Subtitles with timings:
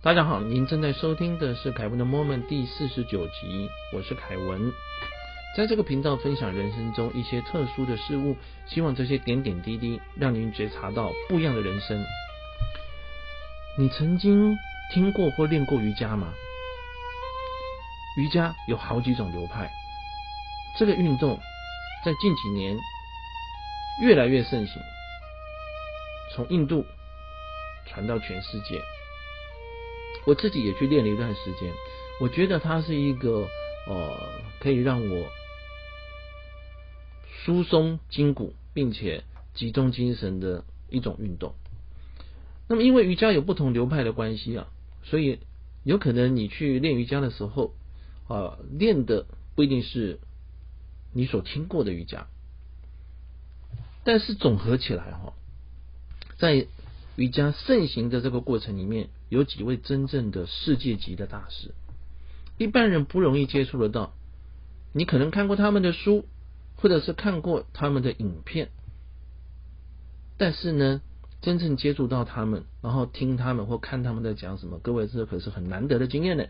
[0.00, 4.72] 大家好，您正在收听的是凯文的 Moment 第四十九集，我是凯文，
[5.56, 12.00] 在这个频道分享人生中一些特殊的事物，希望这些点点滴滴让您觉察到不一样的人生。
[13.76, 14.56] 你曾经
[14.94, 16.32] 听过或练过瑜伽吗？
[18.18, 19.68] 瑜伽有好几种流派，
[20.78, 21.36] 这个运动
[22.04, 22.78] 在近几年
[24.00, 24.80] 越来越盛行，
[26.36, 26.86] 从印度
[27.84, 28.80] 传到全世界。
[30.28, 31.72] 我自己也去练了一段时间，
[32.20, 33.48] 我觉得它是一个
[33.88, 34.14] 呃
[34.60, 35.26] 可以让我
[37.46, 41.54] 疏松筋骨并且集中精神的一种运动。
[42.68, 44.68] 那么因为瑜伽有不同流派的关系啊，
[45.02, 45.38] 所以
[45.82, 47.72] 有可能你去练瑜伽的时候
[48.26, 49.24] 啊，练的
[49.54, 50.20] 不一定是
[51.14, 52.26] 你所听过的瑜伽，
[54.04, 55.32] 但是总合起来哈，
[56.36, 56.66] 在
[57.16, 59.08] 瑜伽盛行的这个过程里面。
[59.28, 61.74] 有几位真正的世界级的大师，
[62.56, 64.14] 一般人不容易接触得到。
[64.92, 66.24] 你可能看过他们的书，
[66.76, 68.70] 或者是看过他们的影片，
[70.38, 71.02] 但是呢，
[71.42, 76.46] 真正接触到他们，然后听他们或看他们在讲什么，各位这可是很难得的经验呢。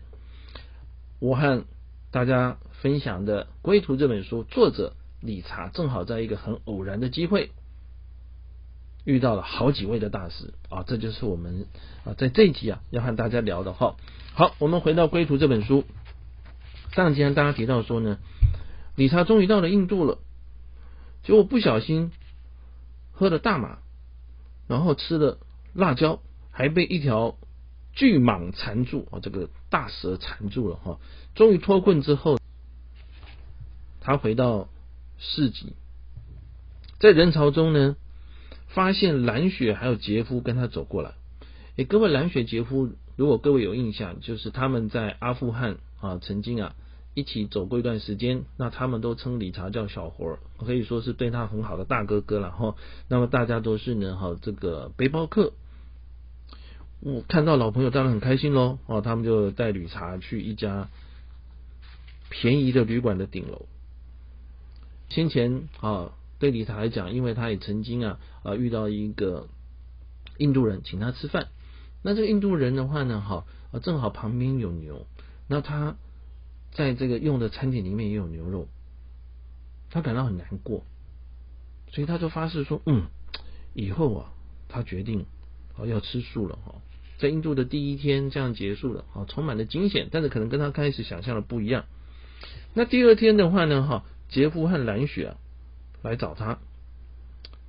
[1.19, 1.65] 我和
[2.11, 7.51] 大家分享的《归途》这本书，作者理查正好在一个很偶然的机会。
[9.05, 11.65] 遇到了好几位的大师啊，这就是我们
[12.03, 13.95] 啊在这一集啊要和大家聊的哈。
[14.33, 15.85] 好，我们回到《归途》这本书，
[16.93, 18.17] 上集跟大家提到说呢，
[18.95, 20.19] 理查终于到了印度了，
[21.23, 22.11] 结果不小心
[23.11, 23.79] 喝了大麻，
[24.67, 25.39] 然后吃了
[25.73, 26.19] 辣椒，
[26.51, 27.37] 还被一条
[27.93, 30.99] 巨蟒缠住啊，这个大蛇缠住了哈。
[31.35, 32.37] 终于脱困之后，
[34.01, 34.69] 他回到
[35.17, 35.73] 市集，
[36.99, 37.95] 在人潮中呢。
[38.69, 41.13] 发现蓝雪还有杰夫跟他走过来，
[41.75, 46.75] 诶，各位蓝雪杰夫，如果各位有印象，就是他们在阿富汗啊曾经啊
[47.15, 52.75] 一起走过一段时间，那他们都称理查叫小活儿，可以说是对他很好的大哥哥了哈。
[53.07, 55.53] 那么大家都是呢哈这个背包客，
[56.99, 60.89] 我看到老朋友当然很开心喽哦，他们就带理查去一家
[62.29, 63.65] 便宜的旅馆的顶楼，
[65.09, 66.11] 先前啊。
[66.39, 69.49] 对理查来讲，因为他也曾经啊啊遇到一个
[70.37, 71.49] 印度人请他吃饭，
[72.01, 75.05] 那这个印度人的话呢，哈啊正好旁边有牛，
[75.47, 75.97] 那他
[76.71, 78.69] 在这个用的餐点里面也有牛肉，
[79.89, 80.85] 他感到很难过，
[81.91, 83.07] 所以他就发誓说，嗯，
[83.73, 84.31] 以后啊
[84.69, 85.25] 他决定
[85.77, 86.75] 啊要吃素了哈，
[87.17, 91.83] 在印度的第一天这样结束了，啊充满了惊险，但是可能跟他开始想象的不一样。
[92.73, 95.37] 那第二天的话呢，哈杰夫和蓝雪啊。
[96.01, 96.59] 来找他，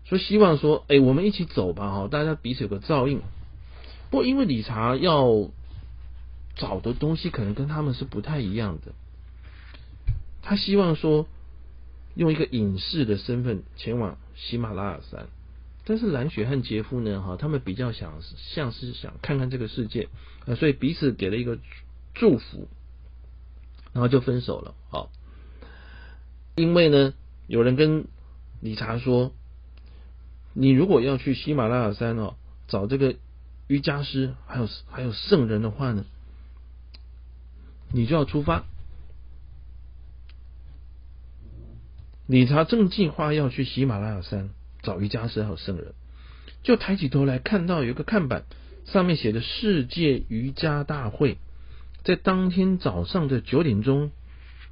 [0.05, 3.21] 说希望说，哎，我们一起走吧，哈，大家彼此有个照应。
[4.11, 5.51] 不过因为理查要
[6.57, 8.93] 找的东西可能跟他们是不太一样的，
[10.43, 11.27] 他希望说
[12.15, 15.29] 用一个隐士的身份前往喜马拉雅山，
[15.85, 18.15] 但是蓝雪和杰夫呢，哈，他们比较想
[18.55, 20.09] 像是想看看这个世界，
[20.47, 21.59] 啊，所以彼此给了一个
[22.15, 22.69] 祝福，
[23.93, 25.11] 然后就分手了，好，
[26.57, 27.15] 因为呢，
[27.47, 28.07] 有人跟
[28.61, 29.33] 理查说
[30.55, 32.35] ：“你如果要去喜马拉雅山哦，
[32.69, 33.17] 找这个
[33.67, 36.05] 瑜伽师，还有还有圣人的话呢，
[37.93, 38.65] 你就要出发。”
[42.27, 44.51] 理查正计划要去喜马拉雅山
[44.83, 45.95] 找瑜伽师还有圣人，
[46.63, 48.45] 就抬起头来看到有一个看板，
[48.85, 51.39] 上面写着“世界瑜伽大会”，
[52.05, 54.13] 在当天早上的九点钟，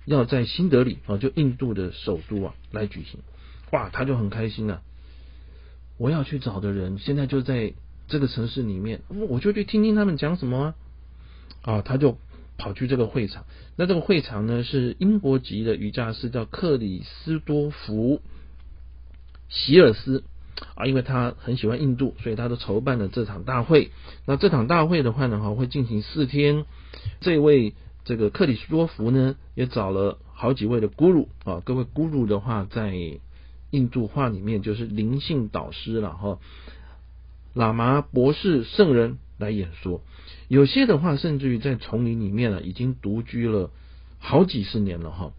[0.05, 3.19] 要在新德里啊，就印度的首都啊来举行。
[3.71, 4.83] 哇，他就很开心了。
[5.99, 7.75] 我要去找的人，现在就在
[8.07, 10.75] 这个城市里面，我就去听听他们讲什么啊。
[11.63, 12.17] 啊，他就
[12.57, 13.45] 跑去这个会场。
[13.77, 18.23] 那这个会场呢，是英国籍的瑜伽师，叫克里斯多福
[19.49, 20.23] 席尔斯
[20.77, 23.91] 啊，因为他很喜欢印度，所以他都筹办了这场大会。
[24.25, 26.65] 那这场大会的话呢，哈，会进行四天。
[27.21, 33.19] 这位这个克里斯多福呢，也找了好几位的 guru 啊，各位 guru 的话在。
[33.71, 36.39] 印度话里面就是灵性导师了哈，
[37.55, 40.01] 喇嘛、博士、圣人来演说，
[40.49, 43.71] 有些的话甚至于在丛林里面呢，已经独居了
[44.19, 45.33] 好几十年了哈，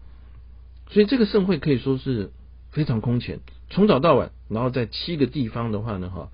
[0.90, 2.30] 所以这个盛会可以说是
[2.70, 6.30] 非常空前，从早到晚，然后在七个地方的话呢哈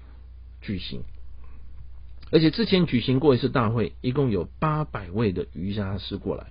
[0.61, 1.03] 举行，
[2.31, 6.49] 而且之前举行过一次大会，一共有八百位的瑜伽师过来，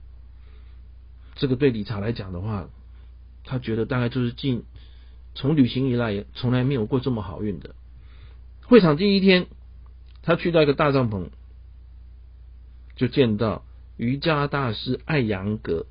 [1.36, 2.68] 这个对理查来讲的话，
[3.44, 4.64] 他觉得大概就是近。
[5.36, 7.76] 从旅行以来，从来没有过这么好运的。
[8.64, 9.48] 会场第一天，
[10.24, 11.28] 他去到一个大帐篷，
[12.96, 13.64] 就见到
[13.98, 15.86] 瑜伽大师艾扬格。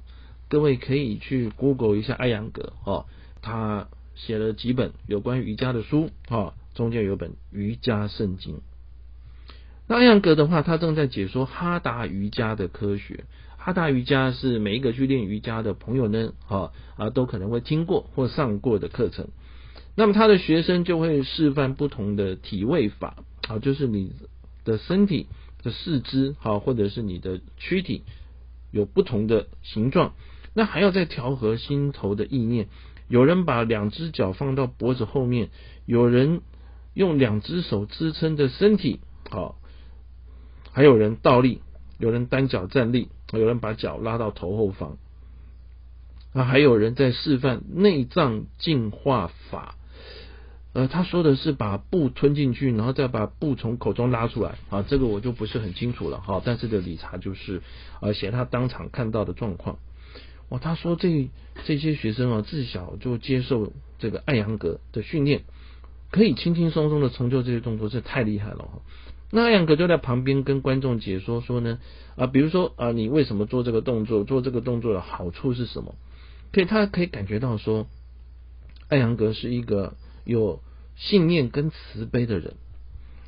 [0.48, 3.06] 各位可以去 Google 一下艾扬格哦，
[3.42, 8.60] 他写了几本有关瑜伽的书哦，中间有本瑜伽圣经。
[9.86, 13.24] 那艾扬格的话，他正在解说哈达瑜伽的科学。
[13.64, 19.28] 哈达瑜伽是每一个去练瑜伽的朋友呢，啊啊都可能会听过或上过的课程。
[19.94, 24.12] 那么他的学生就会示范不同的体位法，啊，就是你
[24.66, 25.28] 的身体
[25.62, 28.02] 的四肢，好，或者是你的躯体
[28.70, 30.12] 有不同的形状。
[30.52, 32.68] 那还要再调和心头的意念。
[33.08, 35.48] 有人把两只脚放到脖子后面，
[35.86, 36.42] 有人
[36.92, 39.00] 用两只手支撑着身体，
[39.30, 39.56] 好，
[40.70, 41.62] 还有人倒立，
[41.98, 44.98] 有人单脚站立，有人把脚拉到头后方。
[46.32, 49.76] 那还有人在示范内脏净化法。
[50.72, 56.42] 呃，他说的是把布吞进去，然后再把布从口中拉出来啊，这个我就不是很清楚了哈。
[56.44, 57.62] 但是的理查就是
[58.00, 59.78] 呃写他当场看到的状况。
[60.48, 61.30] 哇，他说这
[61.64, 65.44] 这些学生啊，自小就接受这个艾扬格的训练，
[66.10, 68.80] 可以轻轻松松的成就这些动作，这太厉害了哈。
[69.34, 71.78] 那艾扬格就在旁边跟观众解说说呢
[72.16, 74.24] 啊，比如说啊，你为什么做这个动作？
[74.24, 75.94] 做这个动作的好处是什么？
[76.52, 77.86] 可以，他可以感觉到说，
[78.88, 79.94] 艾扬格是一个。
[80.26, 80.62] 有
[80.96, 82.54] 信念跟慈悲的人，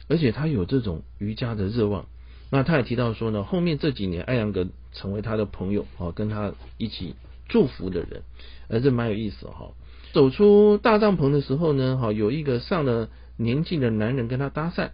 [0.08, 2.06] 而且他有这种瑜伽的热望。
[2.50, 7.14] 那他也提到说呢，后面这几年艾扬格成为他的朋友哦，跟他一起
[7.50, 8.22] 祝福的人，
[8.70, 9.72] 而这蛮有意思哈。
[10.14, 14.92] 走出大帐篷的时候呢，哈，有一个上了年纪的男人跟他搭讪，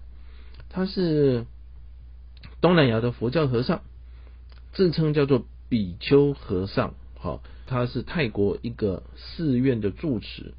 [0.73, 1.47] 他是
[2.61, 3.83] 东南亚的佛教和尚，
[4.73, 10.55] 自称叫做比丘和尚，好，他是泰国一个寺院的住持。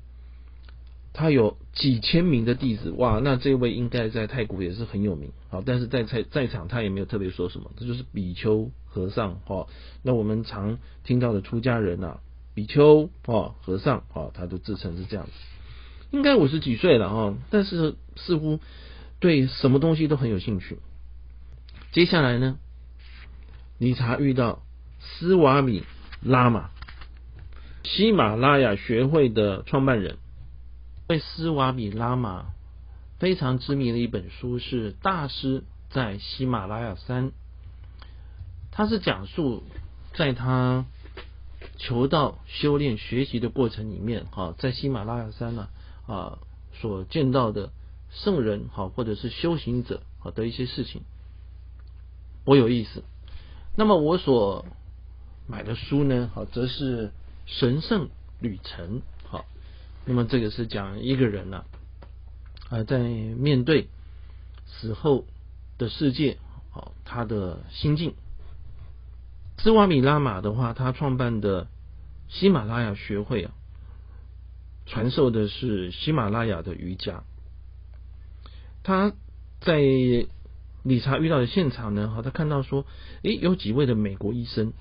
[1.16, 9.68] 他有几千名的弟子，哇，那这位应该在泰国也是很有名，好，但是在在在场他也没有特别说什么，这就是比丘和尚，哈，
[10.02, 12.20] 那我们常听到的出家人啊，
[12.56, 15.32] 比丘，哦，和尚，哦，他都自称是这样子，
[16.10, 18.60] 应该五十几岁了，哈，但是似乎
[19.24, 20.80] 对什么东西都很有兴趣。
[21.94, 22.58] 接下来呢，
[23.78, 24.64] 理查遇到
[25.00, 25.86] 斯瓦米
[26.22, 26.72] 拉玛，
[27.86, 30.18] 喜马拉雅学会的创办人。
[31.08, 32.48] 为斯瓦米拉玛
[33.18, 37.28] 非常知名的一本书是《大师在喜马拉雅山》，
[38.72, 39.64] 他是讲述
[40.16, 40.84] 在他
[41.78, 45.70] 求道、修炼、学习的过程里面，哈，在喜马拉雅山呢
[46.08, 46.40] 啊
[46.74, 47.72] 所见到的
[48.14, 51.02] 圣人，好或者是修行者，好的一些事情，
[52.46, 53.04] 我有意思。
[53.76, 54.66] 那么我所
[55.48, 57.08] 买的书呢，好则是
[57.46, 59.00] 《神圣旅程》。
[59.28, 59.46] 好
[60.06, 61.66] 那么这个是讲一个人呢，
[62.70, 63.88] 啊，在面对
[64.68, 65.26] 死后
[65.80, 66.38] 的世界，
[66.70, 68.14] 好，他的心境。
[69.58, 71.68] 斯瓦米拉玛的话，他创办的
[72.28, 73.52] 喜马拉雅学会啊，
[74.86, 77.24] 传授的是喜马拉雅的瑜伽。
[78.84, 79.14] 他
[79.62, 79.80] 在
[80.84, 82.86] 理查遇到的现场呢，哈，他看到说，
[83.24, 84.74] 诶，有几位的美国医生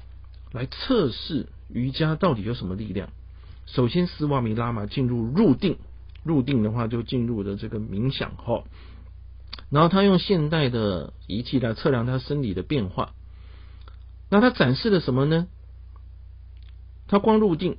[0.51, 3.11] 来测试瑜伽到底有什么力量。
[3.67, 5.79] 首先，斯瓦米拉玛进入入定，
[6.25, 8.65] 入定的话就进入了这个冥想哈。
[9.71, 13.15] 然后他用现代的仪器来测量他生理的变化。
[14.29, 15.47] 那他展示了什么呢？
[17.07, 17.77] 他光入定，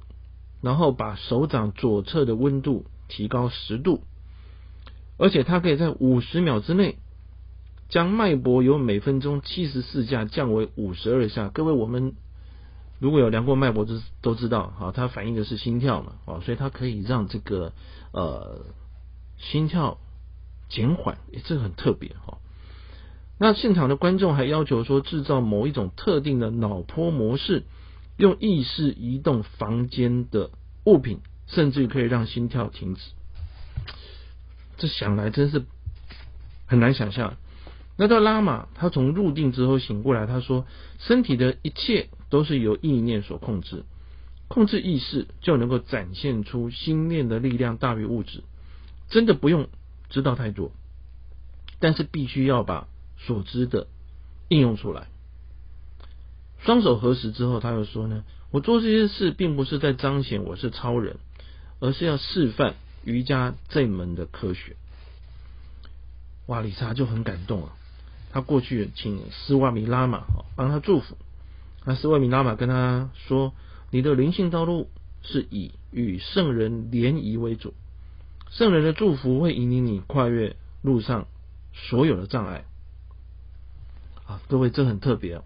[0.61, 4.03] 然后把手掌左侧的温度提高十度，
[5.23, 6.97] 而且它可以在五十秒之内
[7.87, 11.47] 将脉搏由每分钟七十四下降为五十二下。
[11.47, 12.15] 各位，我们。
[12.99, 17.71] 如果有量过脉搏，都都知道，哈，它反映的是心跳嘛，啊，所以它可以让这个
[18.11, 18.65] 呃
[19.37, 19.97] 心跳
[20.69, 22.39] 减缓，这个很特别哈。
[23.37, 27.63] 那现场的观众还要求说，制造某一种特定的脑波模式，
[28.17, 30.51] 用意识移动房间的
[30.85, 33.01] 物品，甚至可以让心跳停止。
[34.77, 35.63] 这想来真是
[36.65, 37.35] 很难想象。
[37.97, 40.65] 那到拉玛，他从入定之后醒过来，他说，
[40.99, 42.09] 身体的一切。
[42.29, 43.83] 都是由意念所控制，
[44.47, 48.41] 控制意识就能够展现出心念的力量大于物质。
[49.07, 49.67] 真的不用
[50.09, 50.71] 知道太多，
[51.77, 52.87] 但是必须要把
[53.19, 53.85] 所知的
[54.47, 55.09] 应用出来。
[56.65, 61.17] 双手合十之后，他又说呢：“我做这些事并不是在彰显我是超人，
[61.79, 62.73] 而是要示范
[63.05, 64.75] 瑜伽这门的科学。”
[66.47, 67.77] 哇，理查就很感动啊！
[68.31, 71.17] 他过去请斯瓦米拉玛帮他祝福。
[71.85, 73.53] 那斯瓦米拉玛跟他说
[73.91, 74.89] ：“你的灵性道路
[75.21, 77.73] 是以与圣人联谊为主，
[78.49, 81.27] 圣人的祝福会引领你跨越路上
[81.73, 82.65] 所有的障碍。”
[84.25, 85.41] 啊，各位，这很特别。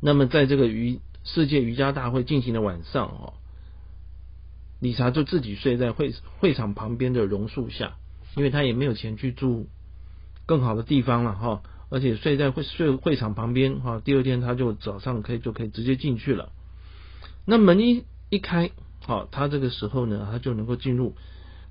[0.00, 3.34] 那么在这个瑜世界瑜伽大会进行的晚上哦，
[4.82, 7.94] 理查就自己睡在会会场旁边的榕树下，
[8.34, 9.68] 因为他也没有钱去住
[10.44, 16.50] 更好的地方了哈，而且睡在会睡会场旁边哈，第二天他就早上可以就可以直接进去了。
[17.44, 18.72] 那门一一开，
[19.06, 21.14] 好，他这个时候呢，他就能够进入。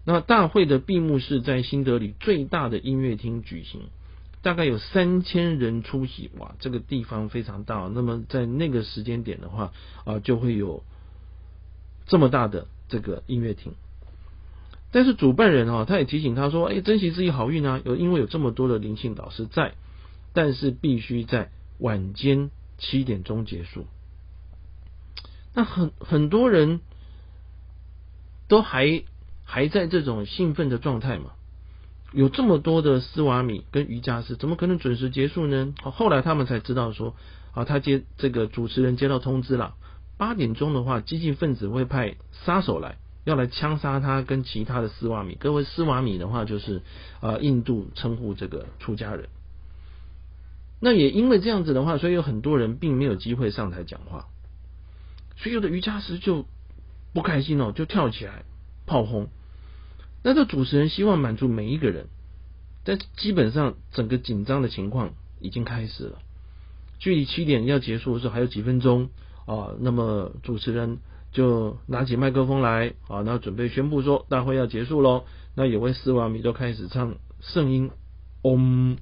[0.05, 3.81] 那大会的闭幕式在新德里最大的音乐厅举行，
[4.41, 7.91] 大概有三千人出席，哇，这个地方非常大。
[7.93, 9.73] 那么在那个时间点的话，
[10.05, 10.85] 啊，就会有
[12.07, 13.73] 这么大的这个音乐厅。
[14.91, 19.73] 但是主办人啊，他也提醒他说：“哎，珍惜自己好运啊，有因为有这么多的灵性导师在，
[20.33, 23.87] 但是必须在晚间七点钟结束。”
[25.55, 26.81] 那很很多人
[28.49, 29.03] 都还
[29.45, 31.31] 还在这种兴奋的状态嘛？
[32.13, 35.73] 有这么多的斯瓦米跟瑜伽师，怎么可能准时结束呢？
[35.81, 37.15] 后来他们才知道说，
[37.53, 39.75] 啊，他接这个主持人接到通知了，
[40.21, 45.35] 八点钟的话，激进分子会派杀手来，要来枪杀他跟其他的斯瓦米。
[45.39, 46.83] 各位斯瓦米的话，就是
[47.21, 49.29] 啊，印度称呼这个出家人。
[50.79, 54.27] 那也因为这样子的话，所以有很多人并没有机会上台讲话。
[55.37, 56.45] 所以有的瑜伽师就
[57.15, 58.43] 不开心哦，就跳起来
[58.85, 59.27] 炮轰。
[60.21, 62.09] 那这主持人希望满足每一个人，
[62.83, 66.19] 但基本上整个紧张的情况已经开始了。
[66.99, 69.09] 距离七点要结束的时候还有几分钟
[69.51, 70.99] 啊，那么主持人
[71.33, 75.25] 就拿起麦克风来啊，那准备宣布说大会要结束喽。
[75.55, 77.91] 那有位斯瓦米就开始唱圣音
[78.43, 78.95] 嗡，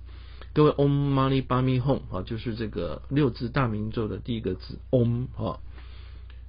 [0.53, 5.59] 各位嗡玛尼巴咪吽啊，就是这个六字大明咒的第一个字嗡啊。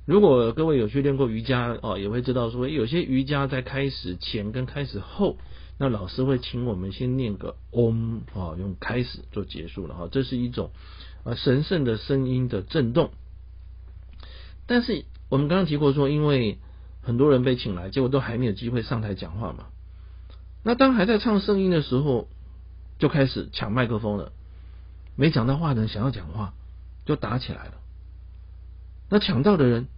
[0.06, 5.36] 如果各位有去练过瑜伽哦，也会知道说，有些瑜伽在开始前跟开始后，
[5.78, 10.70] 那老师会请我们先念个嗡啊，用开始做结束了哈，这是一种
[11.22, 13.10] 啊神圣的声音的震动。
[14.70, 16.60] 但是我们刚刚提过说，因为
[17.02, 19.66] 很多人被请来，结果都还没有机会上台讲话嘛。
[20.62, 22.28] 那当还在唱声音的时候，
[23.00, 24.30] 就开始抢麦克风了，
[25.16, 26.54] 没讲到话的人想要讲话，
[27.04, 27.80] 就打起来了。
[29.08, 29.88] 那抢到的人。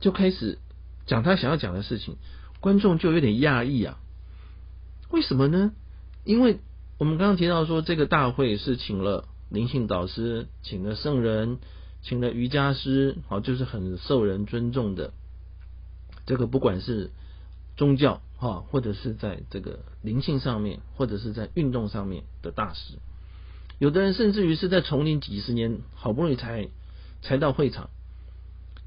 [0.00, 0.58] 就开始
[1.06, 2.16] 讲他想要讲的事情，
[2.58, 4.00] 观众就有点讶异啊。
[5.12, 5.70] 为什么呢？
[6.24, 6.58] 因为
[6.98, 11.58] 我们刚刚提到说，这个大会是请了灵性导师，请了圣人，
[12.02, 15.12] 请了瑜伽师，好，就是很受人尊重的。
[16.26, 17.10] 这个不管是
[17.76, 22.98] 宗教哈，或者是在这个灵性上面，或者是在运动上面的大师，
[23.78, 26.68] 有的人甚至于是在丛林几十年，好不容易才
[27.22, 27.90] 才到会场。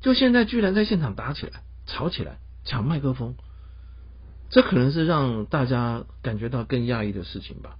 [0.01, 3.35] 就现在居然在现场打起来、吵起来、抢麦克风，
[4.49, 7.77] 这可能是让大家感觉到更讶异的事情吧？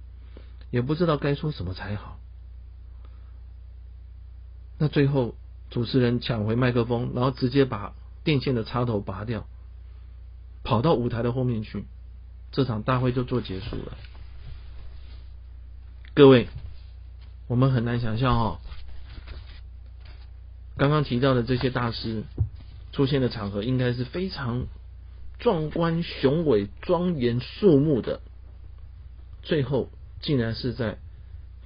[0.70, 2.18] 也不知道该说什么才好。
[4.78, 5.34] 那最后
[5.70, 9.46] 主持人抢回麦克风，然后直接把电线的插头拔掉，
[10.64, 11.84] 跑到舞台的后面去，
[12.52, 13.96] 这场大会就做结束了。
[16.14, 16.48] 各位，
[17.46, 18.58] 我们很难想象哦。
[20.76, 22.24] 刚刚提到的这些大师
[22.92, 24.66] 出现的场合，应该是非常
[25.38, 28.20] 壮观、雄伟、庄严、肃穆的。
[29.42, 29.88] 最后
[30.20, 30.98] 竟然是在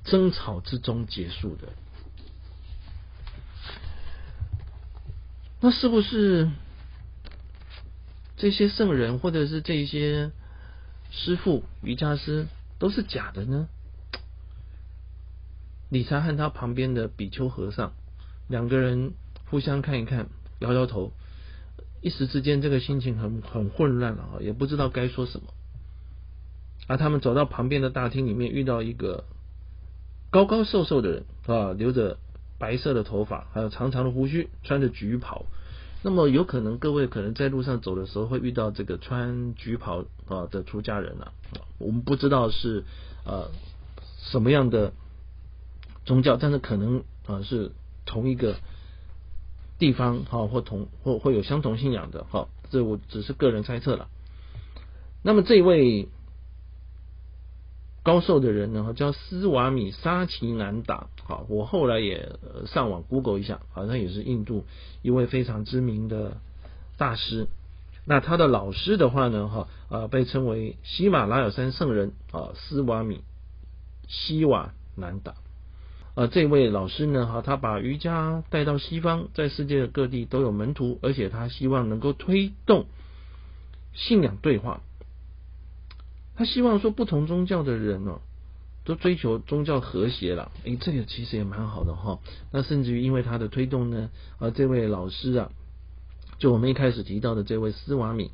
[0.04, 1.68] 争吵之中结束的。
[5.60, 6.50] 那是不是
[8.36, 10.32] 这些圣人或者是这些
[11.10, 12.46] 师傅、瑜伽师
[12.78, 13.68] 都是假的呢？
[15.90, 17.92] 理查和他旁边的比丘和尚。
[18.48, 19.12] 两个人
[19.50, 20.28] 互相看一看，
[20.60, 21.12] 摇摇头，
[22.00, 25.48] 一时之间这个心情很很混乱啊，也不知道该说什么。
[26.86, 29.24] 而他们走到旁边的大厅里面，遇到一个
[30.30, 32.18] 高高瘦瘦的人啊，留着
[32.60, 35.46] 白色的头发，还有长长的胡须，穿着橘袍。
[36.04, 41.32] 那么有可能各位可能在路上走的时候会遇到这个穿橘袍啊的出家人啊，
[41.78, 42.84] 我们不知道是
[43.24, 43.50] 呃
[44.30, 44.92] 什么样的
[46.04, 47.72] 宗教，但是可能啊是。
[48.06, 48.56] 同一个
[49.78, 54.08] 地方，哈，或同或会有相同信仰的，哈，这我只是个人猜测了。
[55.22, 56.08] 那么这位
[58.02, 62.32] 高寿的人呢，叫斯瓦米沙奇南达，好，我后来也
[62.66, 64.64] 上网 Google 一下，好像也是印度
[65.02, 66.38] 一位非常知名的
[66.96, 67.46] 大师。
[68.06, 73.20] 那他的老师的话呢，哈，啊，被称为喜马拉雅山圣人啊，斯瓦米
[74.08, 75.34] 西瓦南达。
[76.14, 82.86] 呃，这位老师呢，哈，他把瑜伽带到西方，在世界各地都有门徒，而且他希望能够推动
[83.92, 84.80] 信仰对话。
[86.40, 88.22] 他希望说，不同宗教的人哦，
[88.84, 92.18] 都追求宗教和谐了，诶，这个其实也蛮好的哈。
[92.50, 95.50] 那甚至于因为他的推动呢，而这位老师啊，
[96.38, 98.30] 就我们一开始提到的这位斯瓦米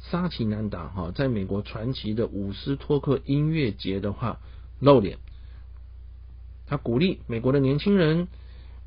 [0.00, 4.40] 沙奇南达哈，在美国传奇的伍斯托克音乐节的话
[4.80, 5.18] 露脸，
[6.66, 8.28] 他鼓励美国的年轻人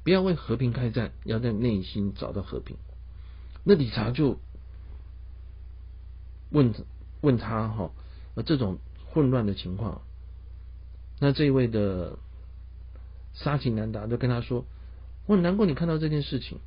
[0.03, 2.77] 不要为和平开战，要在内心找到和平。
[3.63, 4.39] 那理查就
[6.49, 6.73] 问
[7.21, 7.91] 问他哈，
[8.43, 10.01] 这种混乱的情况。
[11.19, 12.17] 那这一位的
[13.33, 14.65] 沙奇南达就跟他说
[15.27, 16.59] ：“我很难过你看到这件事情。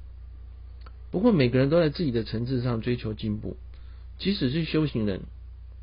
[1.10, 3.56] 不过每个人都在自己的层次上追求进步，
[4.18, 5.22] 即使是修行人，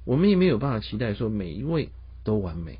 [0.05, 1.89] 我们也没有办法期待说每一位
[2.23, 2.79] 都完美。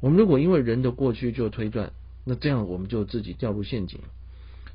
[0.00, 1.92] 我们如果因为人的过去就推断，
[2.24, 4.00] 那这样我们就自己掉入陷阱。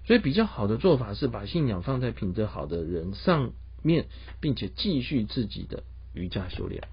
[0.06, 3.52] 所以比较好的做法是把信仰放在品德好的人上
[3.84, 4.08] 面，
[4.40, 5.84] 并且继续自己的
[6.14, 6.88] 瑜伽修炼。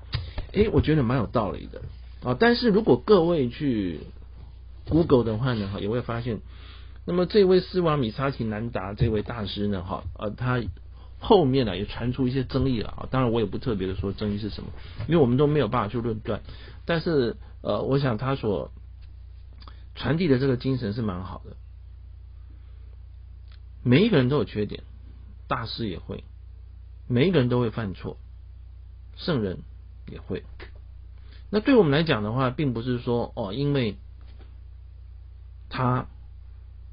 [0.56, 1.82] 诶，我觉得蛮有道理的。”
[2.24, 2.36] 啊！
[2.40, 4.00] 但是如果各位去
[4.88, 6.40] Google 的话呢，哈，也会发现，
[7.04, 10.60] 那么这位斯瓦米沙奇南达这位大师呢，哈，呃，他
[11.20, 13.08] 后面呢也传出一些争议了啊。
[13.12, 14.70] 当然，我也不特别的说争议是什么，
[15.06, 16.40] 因为我们都没有办法去论断。
[16.84, 18.72] 但是，呃，我想他所
[19.94, 21.56] 传递的这个精神是蛮好的。
[23.84, 24.82] 每一个人都有缺点，
[25.46, 26.24] 大师也会，
[27.06, 28.16] 每一个人都会犯错，
[29.16, 29.58] 圣人
[30.10, 30.44] 也会。
[31.50, 33.96] 那对我们来讲的话，并不是说哦，因为
[35.68, 36.06] 他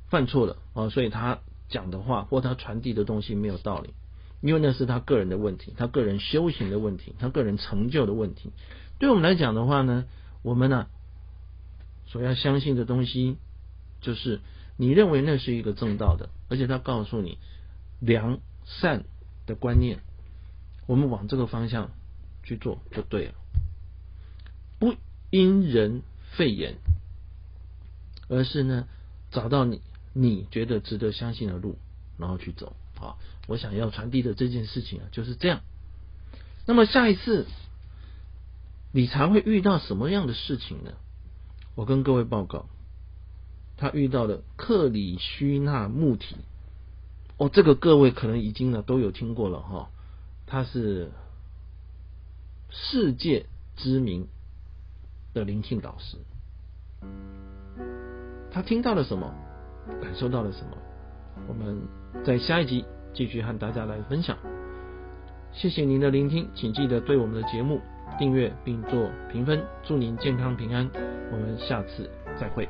[0.10, 1.39] 犯错了哦，所以他
[1.70, 3.93] 讲的话或他传递的东西没有道理，
[4.41, 8.51] 因为那是他个人的问题，他个人修行的问题，他个人成就的问题。
[9.00, 10.05] 对我们来讲的话呢，
[10.43, 10.88] 我们呢
[12.05, 13.38] 所要相信的东西，
[14.01, 14.39] 就是
[14.77, 17.39] 你认为那是一个正道的，而且他告诉你
[18.00, 19.05] 良善
[19.48, 20.00] 的观念，
[20.86, 21.89] 我们往这个方向
[22.43, 23.33] 去做就对了。
[24.79, 24.95] 不
[25.29, 26.01] 因人
[26.35, 26.75] 废言，
[28.27, 28.88] 而是呢
[29.31, 29.81] 找到你
[30.13, 31.77] 你觉得值得相信的路，
[32.17, 32.75] 然后去走。
[32.95, 35.61] 好，我想要传递的这件事情啊，就是这样。
[36.65, 37.48] 那么下一次
[38.91, 40.91] 理查会遇到什么样的事情呢？
[41.75, 42.68] 我跟各位报告，
[43.77, 46.35] 他遇到了克里希那穆提。
[47.37, 49.89] 哦，这个各位可能已经呢都有听过了哈，
[50.46, 51.11] 他是
[52.74, 53.46] 世界
[53.77, 54.27] 知名。
[55.33, 56.16] 的灵性导师，
[58.51, 59.33] 他听到了什么？
[60.00, 60.77] 感受到了什么？
[61.48, 61.81] 我们
[62.24, 64.38] 在下一集继续和大家来分享。
[65.51, 67.81] 谢谢您的聆听，请记得对我们的节目
[68.20, 69.59] 订阅并做评分。
[69.81, 70.88] 祝您健康平安，
[71.31, 72.07] 我们下次
[72.40, 72.70] 再会。